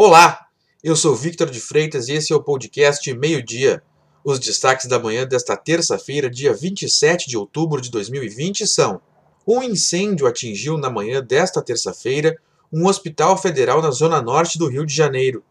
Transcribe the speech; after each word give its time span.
Olá, 0.00 0.46
eu 0.80 0.94
sou 0.94 1.12
Victor 1.12 1.50
de 1.50 1.58
Freitas 1.58 2.06
e 2.06 2.12
esse 2.12 2.32
é 2.32 2.36
o 2.36 2.40
podcast 2.40 3.12
Meio 3.14 3.44
Dia. 3.44 3.82
Os 4.22 4.38
destaques 4.38 4.86
da 4.86 4.96
manhã 4.96 5.26
desta 5.26 5.56
terça-feira, 5.56 6.30
dia 6.30 6.54
27 6.54 7.28
de 7.28 7.36
outubro 7.36 7.80
de 7.80 7.90
2020 7.90 8.64
são: 8.64 9.00
um 9.44 9.60
incêndio 9.60 10.28
atingiu 10.28 10.78
na 10.78 10.88
manhã 10.88 11.20
desta 11.20 11.60
terça-feira 11.60 12.38
um 12.72 12.86
hospital 12.86 13.36
federal 13.36 13.82
na 13.82 13.90
zona 13.90 14.22
norte 14.22 14.56
do 14.56 14.68
Rio 14.68 14.86
de 14.86 14.94
Janeiro. 14.94 15.42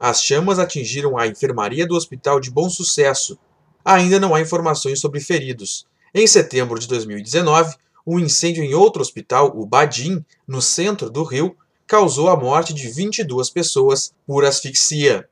As 0.00 0.24
chamas 0.24 0.58
atingiram 0.58 1.16
a 1.16 1.28
enfermaria 1.28 1.86
do 1.86 1.94
Hospital 1.94 2.40
de 2.40 2.50
Bom 2.50 2.68
Sucesso. 2.68 3.38
Ainda 3.84 4.18
não 4.18 4.34
há 4.34 4.40
informações 4.40 4.98
sobre 4.98 5.20
feridos. 5.20 5.86
Em 6.12 6.26
setembro 6.26 6.80
de 6.80 6.88
2019, 6.88 7.76
um 8.04 8.18
incêndio 8.18 8.64
em 8.64 8.74
outro 8.74 9.00
hospital, 9.00 9.52
o 9.54 9.64
Badim, 9.64 10.24
no 10.48 10.60
centro 10.60 11.08
do 11.08 11.22
Rio, 11.22 11.56
causou 11.86 12.28
a 12.28 12.36
morte 12.36 12.72
de 12.72 12.88
22 12.88 13.50
pessoas 13.50 14.12
por 14.26 14.44
asfixia. 14.44 15.28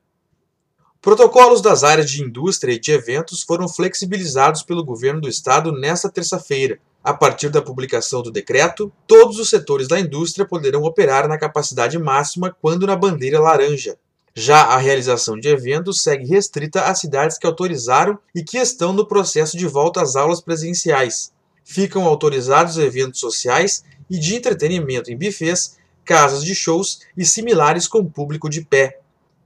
Protocolos 1.01 1.61
das 1.61 1.83
áreas 1.83 2.11
de 2.11 2.23
indústria 2.23 2.75
e 2.75 2.79
de 2.79 2.93
eventos 2.93 3.43
foram 3.43 3.69
flexibilizados 3.69 4.63
pelo 4.63 4.85
governo 4.85 5.21
do 5.21 5.29
estado 5.29 5.73
nesta 5.73 6.09
terça-feira. 6.09 6.79
A 7.03 7.13
partir 7.13 7.49
da 7.49 7.61
publicação 7.61 8.23
do 8.23 8.31
decreto, 8.31 8.93
todos 9.07 9.41
os 9.41 9.51
setores 9.51 9.89
da 9.89 9.99
indústria 9.99 10.47
poderão 10.47 10.85
operar 10.85 11.27
na 11.27 11.37
capacidade 11.37 11.99
máxima 11.99 12.57
quando 12.63 12.87
na 12.87 12.95
bandeira 12.95 13.41
laranja. 13.41 13.97
Já 14.35 14.63
a 14.63 14.77
realização 14.77 15.37
de 15.37 15.49
eventos 15.49 16.03
segue 16.03 16.25
restrita 16.25 16.83
às 16.83 17.01
cidades 17.01 17.37
que 17.37 17.47
autorizaram 17.47 18.17
e 18.33 18.45
que 18.45 18.57
estão 18.57 18.93
no 18.93 19.07
processo 19.07 19.57
de 19.57 19.67
volta 19.67 20.01
às 20.01 20.15
aulas 20.15 20.41
presenciais. 20.41 21.33
Ficam 21.65 22.05
autorizados 22.05 22.79
eventos 22.79 23.19
sociais 23.19 23.83
e 24.09 24.19
de 24.19 24.37
entretenimento 24.37 25.11
em 25.11 25.19
bufês 25.19 25.77
casas 26.05 26.45
de 26.45 26.55
shows 26.55 27.01
e 27.17 27.25
similares 27.25 27.87
com 27.87 28.05
público 28.05 28.49
de 28.49 28.65
pé. 28.65 29.01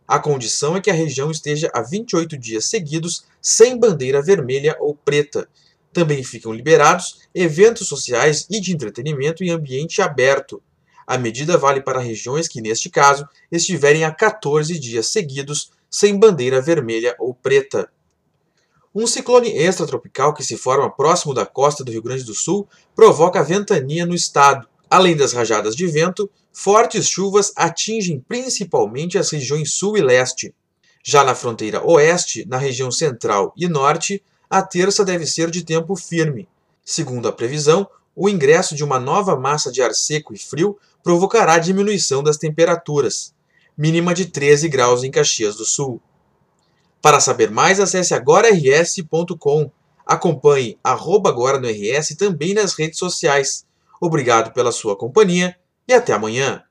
A 0.06 0.18
condição 0.18 0.76
é 0.76 0.80
que 0.80 0.90
a 0.90 0.94
região 0.94 1.30
esteja 1.30 1.70
há 1.74 1.82
28 1.82 2.38
dias 2.38 2.66
seguidos 2.66 3.24
sem 3.40 3.78
bandeira 3.78 4.22
vermelha 4.22 4.76
ou 4.78 4.94
preta. 4.94 5.48
Também 5.92 6.22
ficam 6.22 6.52
liberados 6.52 7.20
eventos 7.34 7.88
sociais 7.88 8.46
e 8.50 8.60
de 8.60 8.72
entretenimento 8.72 9.42
em 9.42 9.50
ambiente 9.50 10.00
aberto. 10.00 10.62
A 11.06 11.16
medida 11.16 11.56
vale 11.56 11.80
para 11.80 12.00
regiões 12.00 12.46
que, 12.46 12.60
neste 12.60 12.90
caso, 12.90 13.28
estiverem 13.50 14.04
há 14.04 14.10
14 14.10 14.78
dias 14.78 15.08
seguidos 15.08 15.70
sem 15.90 16.18
bandeira 16.18 16.60
vermelha 16.60 17.16
ou 17.18 17.34
preta. 17.34 17.90
Um 18.94 19.06
ciclone 19.06 19.50
extratropical 19.50 20.32
que 20.32 20.42
se 20.42 20.56
forma 20.56 20.90
próximo 20.90 21.34
da 21.34 21.44
costa 21.44 21.84
do 21.84 21.92
Rio 21.92 22.02
Grande 22.02 22.24
do 22.24 22.34
Sul 22.34 22.66
provoca 22.94 23.42
ventania 23.42 24.06
no 24.06 24.14
estado. 24.14 24.66
Além 24.88 25.16
das 25.16 25.32
rajadas 25.32 25.74
de 25.74 25.86
vento, 25.86 26.30
fortes 26.52 27.08
chuvas 27.08 27.52
atingem 27.56 28.20
principalmente 28.20 29.18
as 29.18 29.30
regiões 29.30 29.72
sul 29.72 29.96
e 29.96 30.00
leste. 30.00 30.54
Já 31.04 31.24
na 31.24 31.34
fronteira 31.34 31.84
oeste, 31.84 32.46
na 32.48 32.56
região 32.56 32.90
central 32.90 33.52
e 33.56 33.68
norte, 33.68 34.22
a 34.48 34.62
terça 34.62 35.04
deve 35.04 35.26
ser 35.26 35.50
de 35.50 35.64
tempo 35.64 35.96
firme. 35.96 36.48
Segundo 36.84 37.28
a 37.28 37.32
previsão, 37.32 37.86
o 38.14 38.28
ingresso 38.28 38.74
de 38.74 38.84
uma 38.84 38.98
nova 38.98 39.36
massa 39.36 39.70
de 39.70 39.82
ar 39.82 39.92
seco 39.92 40.32
e 40.32 40.38
frio 40.38 40.78
provocará 41.02 41.58
diminuição 41.58 42.22
das 42.22 42.36
temperaturas, 42.36 43.34
mínima 43.76 44.14
de 44.14 44.26
13 44.26 44.68
graus 44.68 45.04
em 45.04 45.10
Caxias 45.10 45.56
do 45.56 45.64
Sul. 45.64 46.00
Para 47.02 47.20
saber 47.20 47.50
mais, 47.50 47.78
acesse 47.78 48.14
agora.rs.com. 48.14 49.70
Acompanhe 50.06 50.78
arroba 50.82 51.28
agora 51.28 51.58
no 51.58 51.68
RS 51.68 52.14
também 52.16 52.54
nas 52.54 52.74
redes 52.74 52.98
sociais. 52.98 53.65
Obrigado 54.00 54.52
pela 54.52 54.72
sua 54.72 54.96
companhia 54.96 55.56
e 55.88 55.92
até 55.92 56.12
amanhã. 56.12 56.65